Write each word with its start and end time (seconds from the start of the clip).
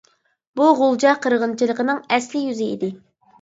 بۇ 0.59 0.69
غۇلجا 0.79 1.11
قىرغىنچىلىقىنىڭ 1.25 2.01
ئەسلى 2.17 2.43
يۈزى 2.47 2.71
ئىدى. 2.73 2.91